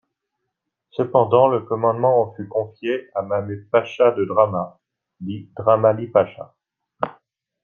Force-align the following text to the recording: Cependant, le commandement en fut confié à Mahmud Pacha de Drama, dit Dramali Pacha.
Cependant, 0.89 1.47
le 1.47 1.59
commandement 1.61 2.21
en 2.23 2.33
fut 2.33 2.47
confié 2.47 3.07
à 3.13 3.21
Mahmud 3.21 3.69
Pacha 3.69 4.09
de 4.09 4.25
Drama, 4.25 4.79
dit 5.19 5.51
Dramali 5.55 6.07
Pacha. 6.07 6.55